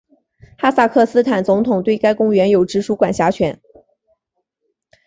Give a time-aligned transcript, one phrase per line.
[0.57, 3.61] 哈萨克斯坦总统对该公园有直属管辖权。